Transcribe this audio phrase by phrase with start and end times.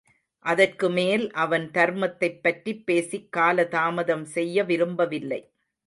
[0.45, 5.41] அதற்கு மேல் அவன் தர்மத்தைப் பற்றிப் பேசிக் காலதாமதம் செய்ய விரும்பவில்லை.